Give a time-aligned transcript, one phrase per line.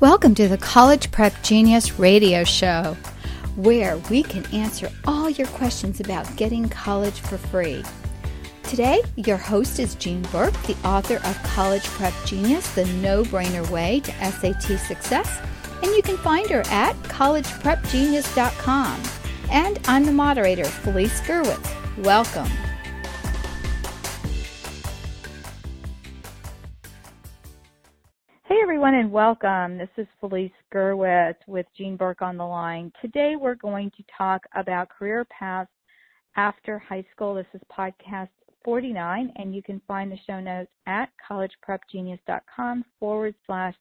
[0.00, 2.94] Welcome to the College Prep Genius Radio Show,
[3.56, 7.82] where we can answer all your questions about getting college for free.
[8.64, 13.66] Today, your host is Jean Burke, the author of College Prep Genius, the no brainer
[13.70, 15.40] way to SAT success,
[15.82, 19.02] and you can find her at collegeprepgenius.com.
[19.50, 22.04] And I'm the moderator, Felice Gerwitz.
[22.04, 22.52] Welcome.
[28.86, 29.78] Everyone and welcome.
[29.78, 32.92] This is Felice Gerwitz with Jean Burke on the line.
[33.02, 35.72] Today we're going to talk about career paths
[36.36, 37.34] after high school.
[37.34, 38.28] This is podcast
[38.64, 43.74] 49 and you can find the show notes at collegeprepgenius.com forward slash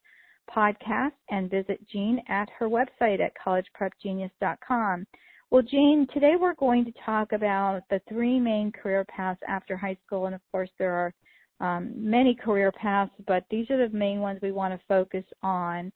[0.49, 5.05] podcast and visit Jean at her website at collegeprepgenius.com.
[5.51, 9.97] Well, Jean, today we're going to talk about the three main career paths after high
[10.03, 11.13] school and of course there are
[11.59, 15.91] um, many career paths, but these are the main ones we want to focus on.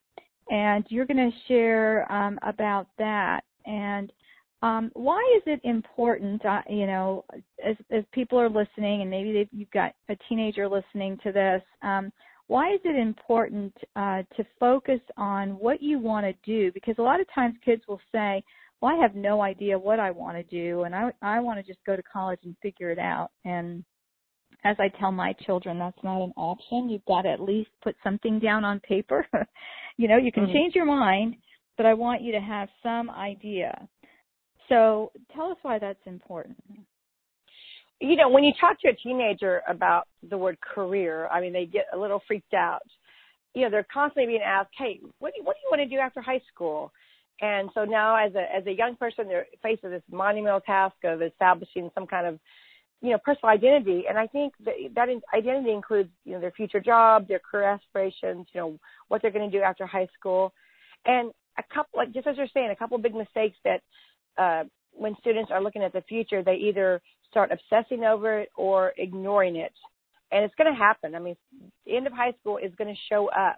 [0.50, 3.42] And you're going to share um, about that.
[3.66, 4.12] And
[4.62, 7.24] um, why is it important, uh, you know,
[7.66, 12.12] as, as people are listening, and maybe you've got a teenager listening to this, um,
[12.48, 16.72] why is it important uh, to focus on what you want to do?
[16.74, 18.44] Because a lot of times kids will say,
[18.82, 21.64] well, I have no idea what I want to do, and I, I want to
[21.64, 23.30] just go to college and figure it out.
[23.46, 23.84] And
[24.66, 26.90] as I tell my children, that's not an option.
[26.90, 29.26] You've got to at least put something down on paper.
[29.98, 30.54] you know, you can mm-hmm.
[30.54, 31.36] change your mind,
[31.78, 33.88] but I want you to have some idea.
[34.68, 36.58] So tell us why that's important.
[38.02, 41.66] You know, when you talk to a teenager about the word career, I mean, they
[41.66, 42.84] get a little freaked out.
[43.54, 45.96] You know, they're constantly being asked, "Hey, what do you, what do you want to
[45.96, 46.94] do after high school?"
[47.42, 50.96] And so now, as a as a young person, they're faced with this monumental task
[51.04, 52.40] of establishing some kind of
[53.02, 54.04] you know, personal identity.
[54.10, 58.48] And I think that, that identity includes, you know, their future job, their career aspirations,
[58.54, 60.54] you know, what they're going to do after high school.
[61.06, 63.82] And a couple, like just as you're saying, a couple of big mistakes that,
[64.38, 68.94] uh, when students are looking at the future, they either start obsessing over it or
[68.98, 69.72] ignoring it.
[70.32, 71.16] And it's going to happen.
[71.16, 71.36] I mean,
[71.86, 73.58] the end of high school is going to show up.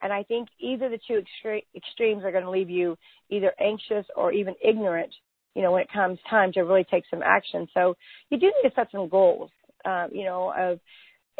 [0.00, 2.96] And I think either the two extre- extremes are going to leave you
[3.30, 5.12] either anxious or even ignorant
[5.58, 7.66] you know, when it comes time to really take some action.
[7.74, 7.96] So
[8.30, 9.50] you do need to set some goals,
[9.84, 10.78] um, you know, of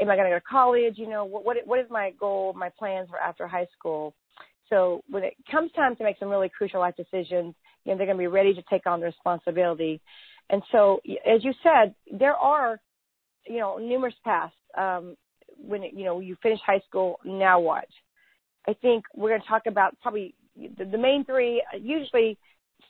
[0.01, 0.95] am I going to go to college?
[0.97, 4.17] You know, what, what, what is my goal, my plans for after high school?
[4.71, 8.09] So when it comes time to make some really crucial life decisions, you know, they're
[8.09, 10.01] going to be ready to take on the responsibility.
[10.51, 12.81] And so, as you said, there are,
[13.47, 14.53] you know, numerous paths.
[14.77, 15.17] Um,
[15.57, 17.87] when, you know, you finish high school, now what?
[18.67, 21.63] I think we're going to talk about probably the, the main three.
[21.81, 22.37] Usually,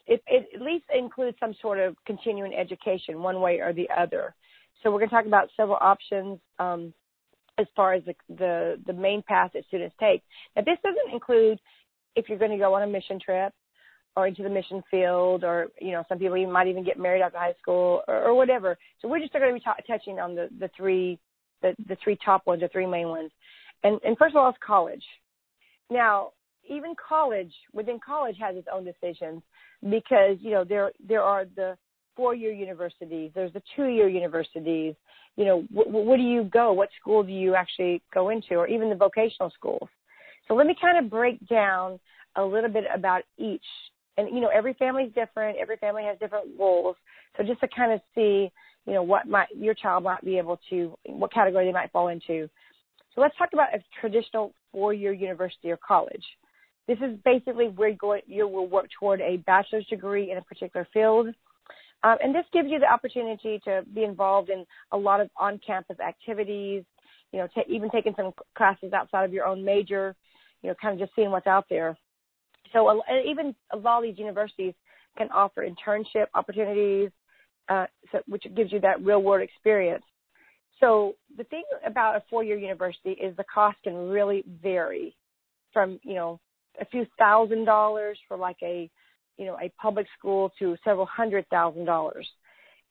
[0.07, 4.33] it, it at least includes some sort of continuing education, one way or the other.
[4.81, 6.93] So we're going to talk about several options um,
[7.57, 10.23] as far as the, the the main path that students take.
[10.55, 11.59] Now, this doesn't include
[12.15, 13.53] if you're going to go on a mission trip
[14.15, 17.21] or into the mission field, or you know, some people even might even get married
[17.21, 18.77] after high school or, or whatever.
[19.01, 21.19] So we're just going to be ta- touching on the the three
[21.61, 23.31] the the three top ones, the three main ones.
[23.83, 25.03] And and first of all, it's college.
[25.91, 26.31] Now,
[26.69, 29.41] even college within college has its own decisions
[29.89, 31.77] because you know there there are the
[32.15, 34.95] four year universities there's the two year universities.
[35.35, 36.73] You know wh- where do you go?
[36.73, 38.55] What school do you actually go into?
[38.55, 39.89] Or even the vocational schools.
[40.47, 41.99] So let me kind of break down
[42.35, 43.65] a little bit about each.
[44.17, 45.57] And you know every family is different.
[45.57, 46.95] Every family has different goals
[47.37, 48.51] so just to kind of see
[48.85, 52.07] you know what might your child might be able to what category they might fall
[52.09, 52.49] into.
[53.13, 56.23] So let's talk about a traditional four year university or college
[56.89, 57.95] this is basically where
[58.25, 61.27] you will work toward a bachelor's degree in a particular field.
[62.03, 65.97] Um, and this gives you the opportunity to be involved in a lot of on-campus
[65.99, 66.83] activities,
[67.31, 70.15] you know, t- even taking some classes outside of your own major,
[70.63, 71.95] you know, kind of just seeing what's out there.
[72.73, 74.73] So uh, even a lot of these universities
[75.15, 77.11] can offer internship opportunities,
[77.67, 80.03] uh, so, which gives you that real world experience.
[80.79, 85.15] So the thing about a four year university is the cost can really vary
[85.71, 86.39] from, you know,
[86.79, 88.89] a few thousand dollars for like a
[89.37, 92.27] you know a public school to several hundred thousand dollars.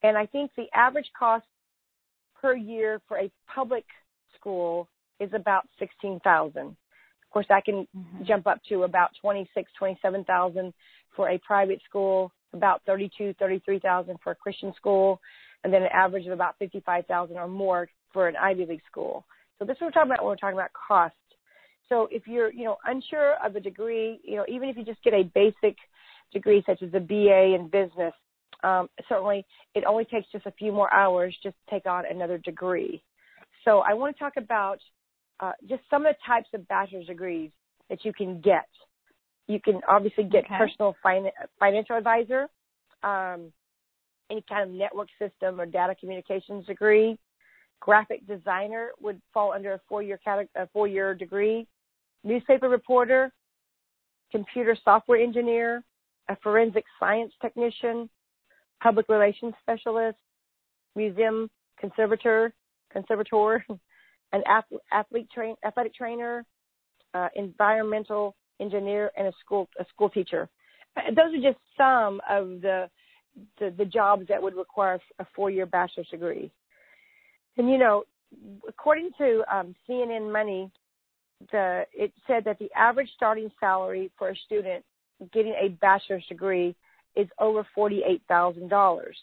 [0.02, 1.44] And i think the average cost
[2.40, 3.84] per year for a public
[4.38, 4.88] school
[5.20, 6.69] is about sixteen thousand.
[6.69, 8.25] Of course that can mm-hmm.
[8.25, 10.72] jump up to about twenty six twenty seven thousand
[11.14, 15.20] for a private school about thirty two thirty three thousand for a christian school
[15.64, 18.82] and then an average of about fifty five thousand or more for an ivy league
[18.90, 19.25] school.
[19.58, 21.14] So this is what we're talking about when we're talking about cost
[21.88, 25.02] so if you're, you know, unsure of a degree, you know, even if you just
[25.02, 25.76] get a basic
[26.32, 28.12] degree such as a BA in business,
[28.62, 29.44] um, certainly
[29.75, 33.02] it only takes just a few more hours just to take on another degree.
[33.64, 34.79] So I want to talk about
[35.40, 37.50] uh, just some of the types of bachelor's degrees
[37.88, 38.69] that you can get.
[39.46, 40.58] You can obviously get Okay.
[40.58, 42.49] personal fin- financial advisor,
[43.02, 43.52] um,
[44.31, 47.19] any kind of network system or data communications degree.
[47.81, 51.67] Graphic designer would fall under a four-year cate- a four-year degree.
[52.28, 53.32] Newspaper reporter,
[54.30, 55.82] computer software engineer,
[56.28, 58.10] a forensic science technician,
[58.82, 60.19] public relations specialist,
[60.94, 61.48] museum
[61.80, 62.52] conservator,
[62.92, 63.64] conservator,
[64.32, 64.42] an
[64.92, 66.44] athlete train, athletic trainer,
[67.14, 70.50] uh, environmental engineer, and a school a school teacher.
[70.98, 72.90] Uh, Those are just some of the
[73.58, 76.50] the, the jobs that would require a four year bachelor's degree.
[77.56, 78.04] And you know,
[78.69, 80.70] according to um, CNN Money,
[81.52, 84.85] the it said that the average starting salary for a student
[85.32, 86.75] getting a bachelor's degree
[87.17, 89.17] is over forty eight thousand dollars.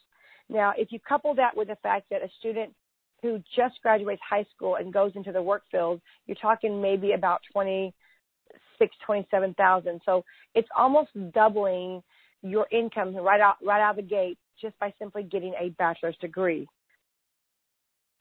[0.49, 2.73] Now, if you couple that with the fact that a student
[3.21, 7.41] who just graduates high school and goes into the work field, you're talking maybe about
[7.51, 7.93] twenty
[8.77, 10.01] six, twenty seven thousand.
[10.05, 10.23] So
[10.53, 12.03] it's almost doubling
[12.41, 16.17] your income right out right out of the gate just by simply getting a bachelor's
[16.21, 16.67] degree.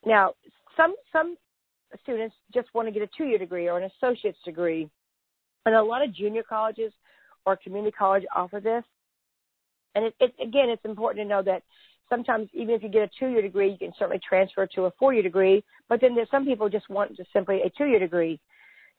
[0.06, 0.34] Now,
[0.76, 1.36] some some
[2.02, 4.88] students just want to get a two year degree or an associate's degree,
[5.66, 6.92] and a lot of junior colleges
[7.46, 8.84] or community college offer this.
[9.94, 11.62] And it, it again, it's important to know that
[12.08, 14.90] sometimes even if you get a two year degree, you can certainly transfer to a
[14.98, 15.64] four year degree.
[15.88, 18.40] But then there's some people just want just simply a two year degree.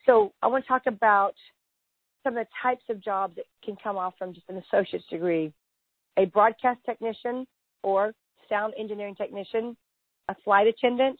[0.05, 1.33] So I want to talk about
[2.23, 5.53] some of the types of jobs that can come off from just an associate's degree.
[6.17, 7.45] A broadcast technician
[7.83, 8.13] or
[8.49, 9.75] sound engineering technician,
[10.29, 11.19] a flight attendant,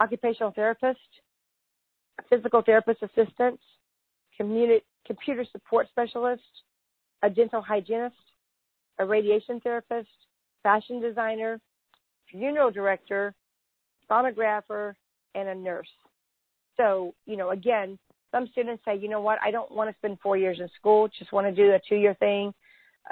[0.00, 0.98] occupational therapist,
[2.28, 3.58] physical therapist assistant,
[4.38, 6.42] communi- computer support specialist,
[7.22, 8.14] a dental hygienist,
[8.98, 10.08] a radiation therapist,
[10.62, 11.60] fashion designer,
[12.30, 13.34] funeral director,
[14.10, 14.94] sonographer,
[15.34, 15.88] and a nurse.
[16.76, 17.98] So, you know, again,
[18.30, 21.08] some students say, you know what, I don't want to spend four years in school,
[21.18, 22.52] just want to do a two year thing.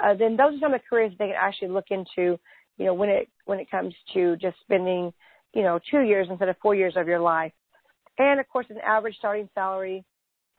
[0.03, 2.37] Uh, then those are some of the careers they can actually look into,
[2.77, 5.13] you know, when it when it comes to just spending,
[5.53, 7.53] you know, two years instead of four years of your life.
[8.17, 10.03] And of course, an average starting salary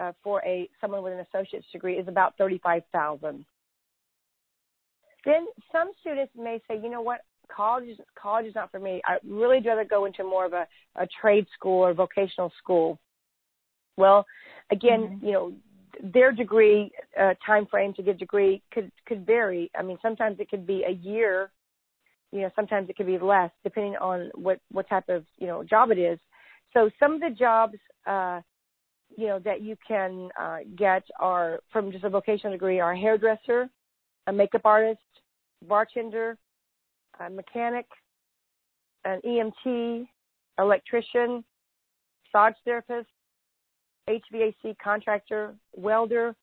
[0.00, 3.44] uh, for a someone with an associate's degree is about thirty five thousand.
[5.24, 7.20] Then some students may say, you know what,
[7.54, 9.00] college is college is not for me.
[9.06, 10.66] I really rather go into more of a,
[10.96, 12.98] a trade school or vocational school.
[13.96, 14.26] Well,
[14.70, 15.26] again, Mm-hmm.
[15.26, 15.52] you know,
[16.12, 16.90] their degree
[17.20, 19.70] uh, time frame to get a degree could could vary.
[19.78, 21.50] I mean, sometimes it could be a year.
[22.34, 25.62] You know, sometimes it could be less, depending on what what type of you know
[25.62, 26.18] job it is.
[26.72, 27.76] So some of the jobs,
[28.08, 28.40] uh,
[29.16, 33.70] you know, that you can uh, get are from just a vocational degree are hairdresser,
[34.26, 34.98] a makeup artist,
[35.68, 36.36] bartender,
[37.20, 37.86] a mechanic,
[39.04, 40.08] an EMT,
[40.58, 41.44] electrician,
[42.34, 43.06] massage therapist,
[44.08, 46.34] HVAC contractor, welder,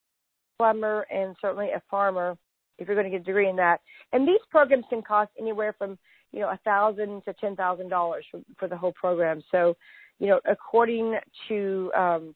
[0.57, 2.37] plumber, and certainly a farmer
[2.81, 3.79] if you're going to get a degree in that.
[4.11, 5.97] And these programs can cost anywhere from
[6.31, 8.25] you know a thousand to ten thousand dollars
[8.57, 9.41] for the whole program.
[9.51, 9.75] So,
[10.19, 11.17] you know, according
[11.47, 12.35] to um,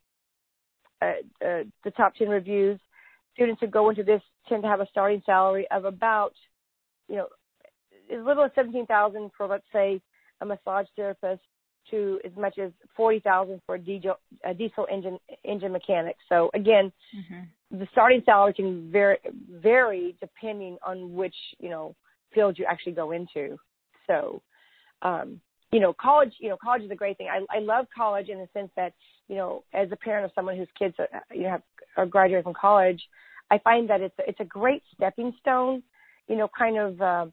[1.01, 2.79] uh, uh, the top ten reviews,
[3.33, 6.33] students who go into this tend to have a starting salary of about
[7.07, 7.27] you know
[8.13, 9.99] as little as seventeen thousand for let's say
[10.41, 11.41] a massage therapist
[11.91, 16.15] to as much as forty thousand for a diesel, a diesel engine engine mechanic.
[16.29, 17.79] So again, Mm-hmm.
[17.79, 19.17] the starting salary can vary
[19.51, 21.95] vary depending on which you know
[22.33, 23.57] field you actually go into.
[24.07, 24.41] So,
[25.01, 25.39] um,
[25.71, 27.27] you know, college you know college is a great thing.
[27.31, 28.93] I I love college in the sense that
[29.27, 31.63] you know as a parent of someone whose kids are, you know have
[31.97, 33.01] are graduating from college,
[33.51, 35.81] I find that it's it's a great stepping stone.
[36.27, 37.25] You know, kind of uh,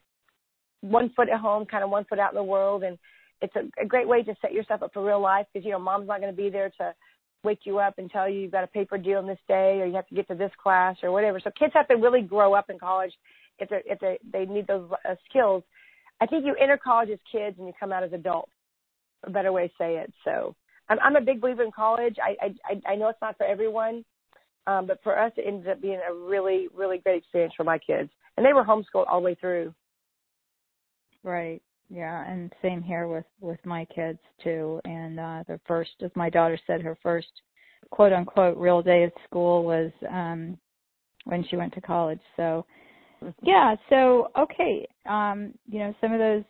[0.82, 2.98] one foot at home, kind of one foot out in the world, and
[3.42, 5.78] it's a, a great way to set yourself up for real life because you know
[5.78, 6.94] mom's not going to be there to
[7.44, 9.86] wake you up and tell you you've got a paper due on this day or
[9.86, 11.40] you have to get to this class or whatever.
[11.40, 13.12] So kids have to really grow up in college
[13.58, 15.62] if they if they they need those uh, skills.
[16.20, 18.52] I think you enter college as kids and you come out as adults.
[19.24, 20.12] A better way to say it.
[20.24, 20.54] So
[20.88, 22.16] I'm I'm a big believer in college.
[22.22, 24.04] I I I know it's not for everyone,
[24.66, 27.78] um, but for us it ended up being a really really great experience for my
[27.78, 29.74] kids, and they were homeschooled all the way through.
[31.24, 31.62] Right.
[31.92, 34.80] Yeah, and same here with with my kids too.
[34.84, 37.28] And uh the first, as my daughter said, her first
[37.90, 40.56] quote unquote real day at school was um
[41.24, 42.20] when she went to college.
[42.36, 42.64] So
[43.42, 46.44] yeah, so okay, um, you know, some of those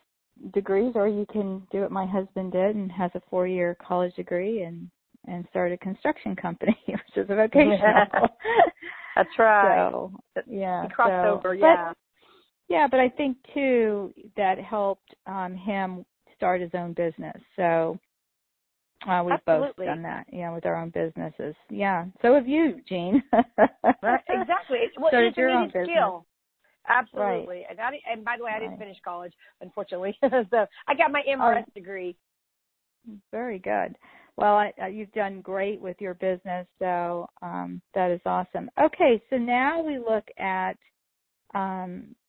[0.53, 4.15] degrees or you can do what my husband did and has a four year college
[4.15, 4.89] degree and
[5.27, 7.77] and start a construction company, which is a vocational.
[9.15, 9.89] That's right.
[9.91, 10.11] so
[10.47, 10.87] yeah.
[10.87, 11.93] Crossed so, over, but- yeah.
[12.69, 16.05] Yeah, but I think too that helped um him
[16.35, 17.39] start his own business.
[17.55, 17.99] So
[19.07, 19.85] Uh, we've Absolutely.
[19.85, 21.55] both done that, yeah, with our own businesses.
[21.69, 22.05] Yeah.
[22.21, 23.21] So have you, Jean.
[23.33, 24.79] exactly.
[24.79, 25.89] It's, well, so it's your own business.
[25.89, 26.25] skill.
[26.87, 27.57] Absolutely.
[27.57, 27.65] Right.
[27.69, 30.17] And, I, and by the way, I didn't finish college, unfortunately.
[30.21, 32.15] so I got my MRS degree.
[33.31, 33.97] Very good.
[34.37, 38.69] Well, I, uh, you've done great with your business, so um, that is awesome.
[38.81, 40.77] Okay, so now we look at
[41.53, 42.22] um, at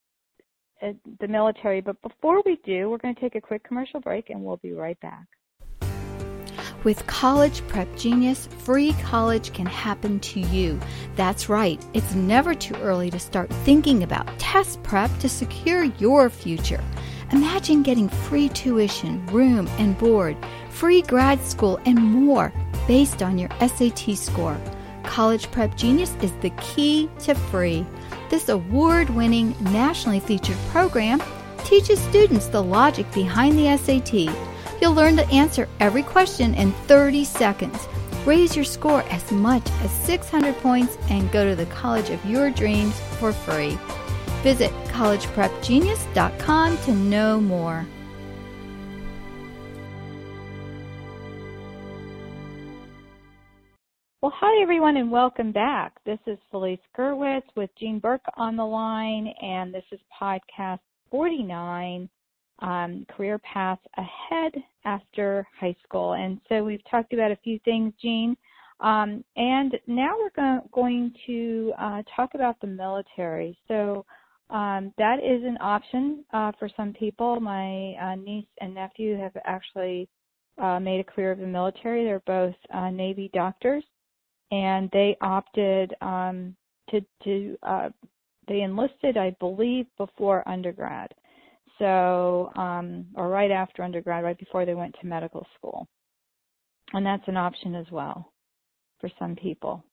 [0.85, 4.29] Uh, the military, but before we do, we're going to take a quick commercial break,
[4.29, 5.25] and we'll be right back.
[6.83, 10.79] With College Prep Genius, free college can happen to you.
[11.17, 16.29] That's right, it's never too early to start thinking about test prep to secure your
[16.29, 16.85] future.
[17.33, 20.37] Imagine getting free tuition, room and board,
[20.69, 22.53] free grad school, and more
[22.87, 24.61] based on your SAT score.
[25.05, 27.87] College Prep Genius is the key to free.
[28.31, 31.23] This award winning, nationally featured program
[31.65, 34.35] teaches students the logic behind the SAT.
[34.81, 37.89] You'll learn to answer every question in 30 seconds.
[38.27, 42.51] Raise your score as much as 600 points and go to the college of your
[42.51, 43.79] dreams for free.
[44.43, 47.87] Visit collegeprepgenius.com to know more.
[54.25, 56.03] Well, hi everyone, and welcome back.
[56.07, 60.79] This is Felice Gerwitz with Jean Burke on the line, and this is podcast
[61.11, 62.09] 49,
[62.61, 64.55] um, Career Path Ahead
[64.87, 66.15] After High School.
[66.15, 68.35] And so we've talked about a few things, Jean,
[68.81, 73.59] um, and now we're go- going to uh, talk about the military.
[73.69, 74.07] So
[74.49, 77.41] um, that is an option uh, for some people.
[77.41, 80.09] My uh, niece and nephew have actually
[80.57, 82.05] uh, made a career of the military.
[82.05, 83.85] They're both uh, Navy doctors
[84.55, 86.55] and they opted um,
[86.91, 87.89] to to uh,
[88.47, 91.13] they enlisted, I believe, before undergrad,
[91.79, 95.89] so um, or right after undergrad, right before they went to medical school,
[96.93, 98.33] and that's an option as well
[99.01, 99.85] for some people.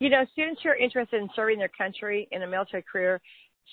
[0.00, 3.20] You know, students who are interested in serving their country in a military career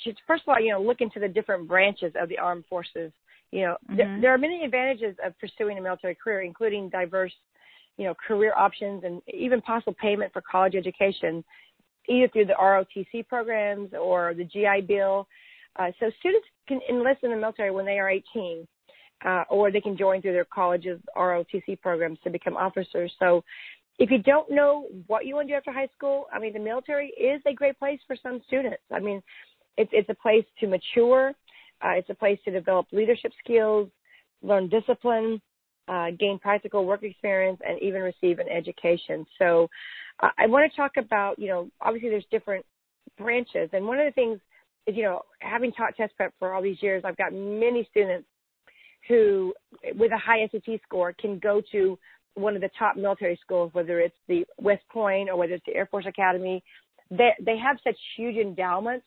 [0.04, 3.12] should, first of all, you know, look into the different branches of the armed forces.
[3.52, 4.22] You know, there, Mhm.
[4.22, 7.34] there are many advantages of pursuing a military career, including diverse,
[7.98, 11.44] you know, career options and even possible payment for college education,
[12.08, 15.28] either through the ROTC programs or the GI Bill.
[15.78, 18.68] Uh, so students can enlist in the military when they are 18,
[19.26, 23.12] uh, or they can join through their college's ROTC programs to become officers.
[23.20, 23.44] So
[24.00, 26.60] if you don't know what you want to do after high school, I mean, the
[26.60, 28.82] military is a great place for some students.
[28.92, 29.22] I mean,
[29.78, 31.34] it's it's a place to mature.
[31.84, 33.90] Uh, it's a place to develop leadership skills,
[34.42, 35.42] learn discipline,
[35.88, 39.26] uh, gain practical work experience, and even receive an education.
[39.40, 39.70] So,
[40.22, 42.66] uh, I want to talk about, you know, obviously there's different
[43.18, 44.40] branches, and one of the things
[44.88, 48.28] is, you know, having taught test prep for all these years, I've got many students
[49.08, 49.54] who,
[49.96, 51.98] with a high SAT score, can go to
[52.36, 55.76] one of the top military schools, whether it's the West Point or whether it's the
[55.76, 56.64] Air Force Academy.
[57.10, 59.06] They they have such huge endowments.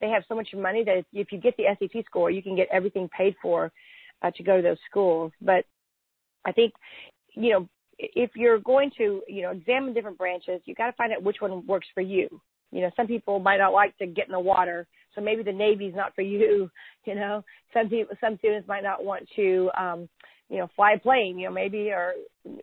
[0.00, 2.68] They have so much money that if, you get the SAT score, you can get
[2.70, 3.72] everything paid for
[4.20, 5.32] uh, to go to those schools.
[5.40, 5.64] But
[6.44, 6.72] I think,
[7.34, 11.12] you know, if you're going to, you know, examine different branches, you got to find
[11.12, 12.28] out which one works for you.
[12.72, 15.52] You know, some people might not like to get in the water, so maybe the
[15.52, 16.70] Navy's not for you.
[17.04, 20.08] You know, some people, some students might not want to, um,
[20.50, 21.38] you know, fly a plane.
[21.38, 22.14] You know, maybe or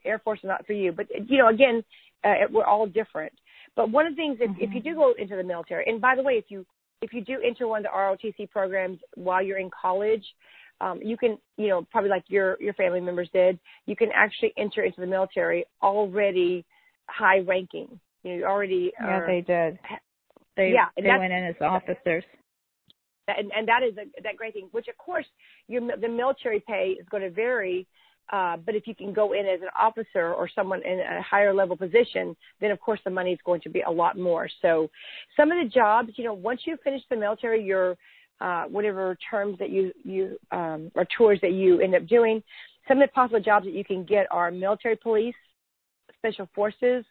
[0.04, 0.92] Air Force is not for you.
[0.92, 1.82] But you know, again,
[2.26, 3.32] uh, we're all different.
[3.78, 4.58] But one of the things, if, Mhm.
[4.60, 6.66] if you do go into the military, and by the way, if you
[7.02, 10.26] if you do enter one of the ROTC programs while you're in college,
[10.84, 14.54] um, you can, you know, probably like your your family members did, you can actually
[14.58, 16.66] enter into the military already
[17.08, 18.00] high ranking.
[18.24, 19.80] You know, you already Yeah, are, they did.
[20.58, 22.24] They Yeah, they went in as officers.
[23.28, 24.68] and, and that is a, that great thing.
[24.72, 25.26] Which of course,
[25.68, 27.88] your the military pay is going to vary.
[28.32, 31.54] Uh, but if you can go in as an officer or someone in a higher
[31.54, 34.48] level position, then of course the money is going to be a lot more.
[34.62, 34.90] So
[35.36, 37.98] some of the jobs, you know, once you finish the military, your
[38.42, 42.44] uh, whatever terms that you you um, or tours that you end up doing,
[42.88, 45.36] some of the possible jobs that you can get are military police,
[46.18, 47.06] special forces,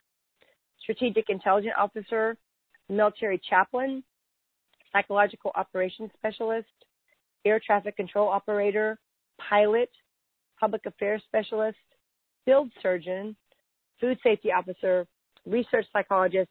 [0.81, 2.37] strategic intelligence officer,
[2.88, 4.02] military chaplain,
[4.93, 6.69] psychological operations specialist,
[7.45, 8.99] air traffic control operator,
[9.49, 9.91] pilot,
[10.61, 11.79] public affairs specialist,
[12.45, 13.35] field surgeon,
[14.00, 15.07] food safety officer,
[15.47, 16.50] research psychologist,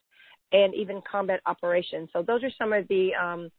[0.51, 2.09] and even combat operations.
[2.11, 3.49] So those are some of the um,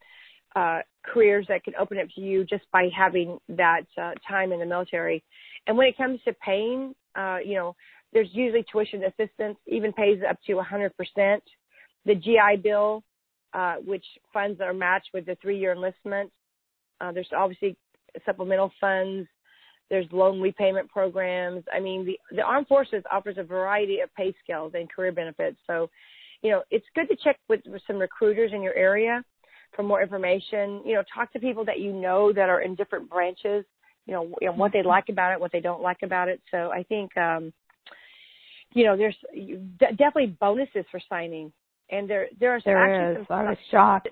[0.55, 4.61] uh, careers that can open up to you just by having that uh, time in
[4.61, 5.23] the military.
[5.67, 7.75] And when it comes to paying, uh, you know,
[8.13, 11.39] there's usually tuition assistance, even pays up to 100%.
[12.05, 13.03] The GI Bill,
[13.55, 16.31] uh, which funds are matched with the three-year enlistment.
[17.01, 17.77] Uh, there's obviously
[18.27, 19.29] supplemental funds.
[19.89, 21.65] There's loan repayment programs.
[21.73, 25.59] I mean, the, the Armed Forces offers a variety of pay scales and career benefits.
[25.67, 25.89] So,
[26.43, 29.23] you know, it's good to check with, with some recruiters in your area
[29.75, 30.83] for more information.
[30.85, 33.65] You know, talk to people that you know that are in different branches.
[34.07, 34.89] You know, you know what they mm-hmm.
[34.89, 36.41] like about it, what they don't like about it.
[36.51, 37.53] So I think, um,
[38.75, 39.17] you know, there's
[39.79, 41.53] definitely bonuses for signing,
[41.91, 43.27] and there there are there is.
[43.31, 44.09] I was shocked.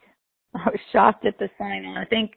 [0.54, 1.96] I was shocked at the sign on.
[1.96, 2.32] I think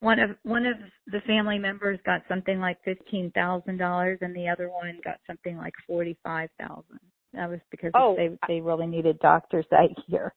[0.00, 4.48] one of one of the family members got something like fifteen thousand dollars and the
[4.48, 7.00] other one got something like forty five thousand.
[7.32, 10.34] That was because oh, they they really needed doctors that year.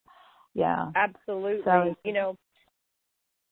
[0.54, 0.90] Yeah.
[0.94, 1.62] Absolutely.
[1.64, 2.36] So, you know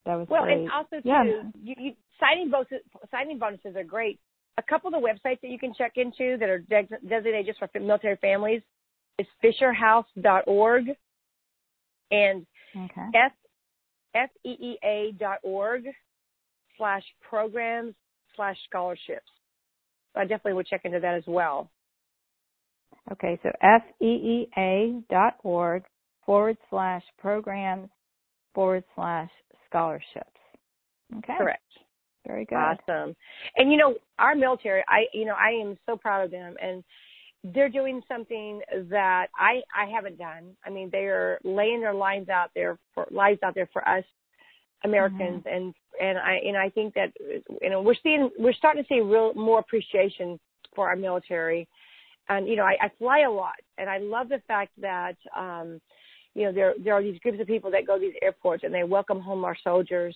[0.05, 0.59] that was well great.
[0.59, 1.23] and also too yeah.
[1.61, 2.79] you, you signing bonuses
[3.11, 4.19] signing bonuses are great.
[4.57, 7.59] A couple of the websites that you can check into that are de- designated just
[7.59, 8.61] for military families
[9.17, 10.85] is fisherhouse.org
[12.11, 13.07] and okay.
[13.15, 15.83] F feea dot org
[16.77, 17.93] slash programs
[18.35, 19.29] slash scholarships.
[20.13, 21.69] So I definitely would check into that as well.
[23.11, 23.51] Okay, so
[24.01, 25.83] feea dot org
[26.25, 27.89] forward slash programs
[28.53, 29.29] forward slash
[29.67, 30.27] scholarships.
[31.17, 31.35] Okay.
[31.37, 31.61] Correct.
[32.27, 32.55] Very good.
[32.55, 33.15] Awesome.
[33.55, 36.83] And you know, our military, I you know, I am so proud of them and
[37.43, 40.55] they're doing something that I I haven't done.
[40.65, 44.03] I mean, they are laying their lines out there for lives out there for us
[44.83, 45.55] Americans, mm-hmm.
[45.55, 47.11] and and I and I think that
[47.61, 50.39] you know we're seeing we're starting to see real more appreciation
[50.75, 51.67] for our military,
[52.29, 55.79] and you know I, I fly a lot, and I love the fact that um,
[56.35, 58.73] you know there there are these groups of people that go to these airports and
[58.73, 60.15] they welcome home our soldiers,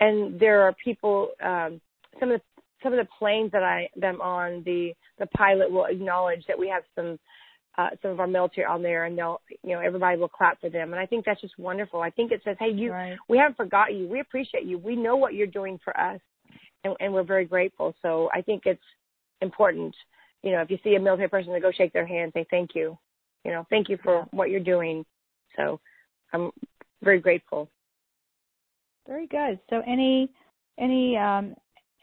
[0.00, 1.80] and there are people um,
[2.18, 5.84] some of the some of the planes that I them on, the the pilot will
[5.84, 7.18] acknowledge that we have some
[7.78, 10.70] uh, some of our military on there, and they'll you know everybody will clap for
[10.70, 12.00] them, and I think that's just wonderful.
[12.00, 13.16] I think it says, hey, you, right.
[13.28, 16.20] we haven't forgot you, we appreciate you, we know what you're doing for us,
[16.84, 17.94] and, and we're very grateful.
[18.02, 18.82] So I think it's
[19.40, 19.94] important,
[20.42, 22.70] you know, if you see a military person, to go shake their hand, say thank
[22.74, 22.98] you,
[23.44, 24.24] you know, thank you for yeah.
[24.32, 25.04] what you're doing.
[25.56, 25.80] So
[26.32, 26.50] I'm
[27.02, 27.68] very grateful.
[29.06, 29.58] Very good.
[29.70, 30.30] So any
[30.78, 31.54] any um,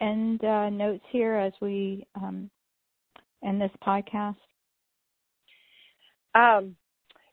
[0.02, 2.50] end uh, notes here as we um,
[3.44, 4.36] end this podcast?
[6.36, 6.76] Um,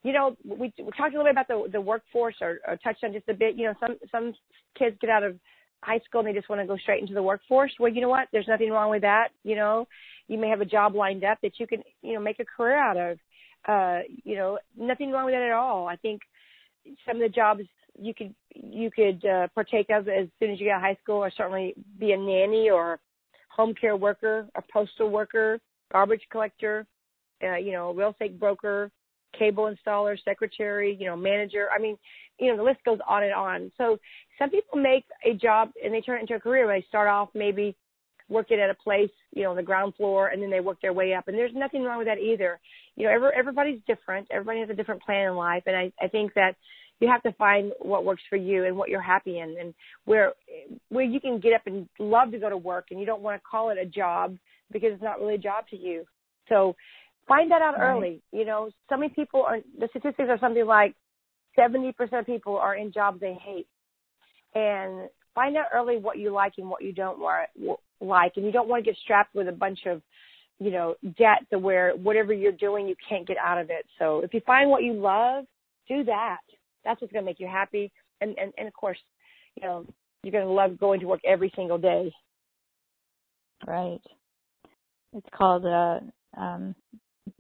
[0.03, 3.05] you know, we, we talked a little bit about the the workforce, or, or touched
[3.05, 3.57] on just a bit.
[3.57, 4.35] You know, some some
[4.79, 5.39] kids get out of
[5.83, 7.73] high school and they just want to go straight into the workforce.
[7.79, 8.29] Well, you know what?
[8.33, 9.29] There's nothing wrong with that.
[9.43, 9.87] You know,
[10.29, 12.79] you may have a job lined up that you can, you know, make a career
[12.79, 13.19] out of.
[13.67, 15.87] Uh, you know, nothing wrong with that at all.
[15.87, 16.21] I think
[17.07, 17.63] some of the jobs
[17.99, 20.99] you could you could uh, partake of as soon as you get out of high
[21.03, 22.99] school, or certainly be a nanny or
[23.49, 25.61] home care worker, a postal worker,
[25.93, 26.87] garbage collector,
[27.43, 28.91] uh, you know, real estate broker,
[29.39, 31.69] cable installer, secretary, you know, manager.
[31.75, 31.97] I mean,
[32.39, 33.73] you know, the list goes on and on.
[33.79, 33.99] So
[34.39, 36.67] some people make a job and they turn it into a career.
[36.67, 37.77] They start off maybe
[38.29, 40.93] working at a place, you know, on the ground floor, and then they work their
[40.93, 41.29] way up.
[41.29, 42.59] And there's nothing wrong with that either.
[42.97, 44.29] You know, every, everybody's different.
[44.31, 46.57] Everybody has a different plan in life, and I, I think that
[47.01, 50.33] you have to find what works for you and what you're happy in, and where
[50.89, 53.41] where you can get up and love to go to work, and you don't want
[53.41, 54.37] to call it a job
[54.73, 56.05] because it's not really a job to you.
[56.49, 56.77] So
[57.29, 57.91] find that out right.
[57.91, 58.23] early.
[58.33, 59.59] You know, so many people are.
[59.79, 60.95] The statistics are something like
[61.57, 63.67] seventy percent of people are in jobs they hate,
[64.55, 67.49] and find out early what you like and what you don't want,
[68.01, 70.03] like, and you don't want to get strapped with a bunch of
[70.61, 73.87] you know debt to where whatever you're doing you can't get out of it.
[73.99, 75.45] So if you find what you love,
[75.89, 76.39] do that.
[76.85, 78.99] That's what's going to make you happy, and and and of course,
[79.57, 79.87] you know,
[80.23, 82.13] you're going to love going to work every single day.
[83.67, 84.01] Right.
[85.17, 86.01] It's called uh,
[86.39, 86.75] um,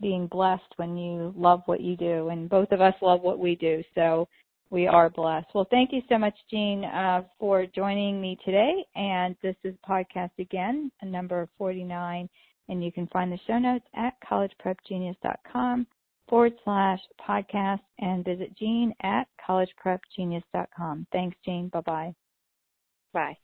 [0.00, 3.57] being blessed when you love what you do, and both of us love what we
[3.57, 3.83] do.
[3.94, 4.28] So
[4.74, 5.46] we are blessed.
[5.54, 8.84] Well, thank you so much, Jean, uh, for joining me today.
[8.96, 12.28] And this is podcast again, number 49.
[12.68, 15.87] And you can find the show notes at collegeprepgenius.com
[16.28, 21.06] forward slash podcast and visit Jean at collegeprepgenius.com.
[21.12, 21.68] Thanks, Jean.
[21.68, 22.12] Bye-bye.
[23.12, 23.37] Bye.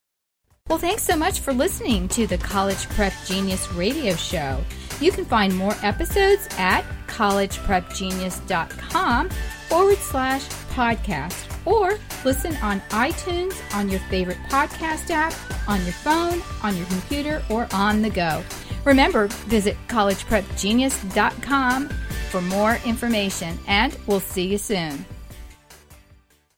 [0.69, 4.59] Well, thanks so much for listening to the College Prep Genius radio show.
[5.01, 13.89] You can find more episodes at collegeprepgenius.com forward slash podcast or listen on iTunes, on
[13.89, 15.33] your favorite podcast app,
[15.69, 18.43] on your phone, on your computer, or on the go.
[18.85, 21.89] Remember, visit collegeprepgenius.com
[22.31, 25.05] for more information, and we'll see you soon.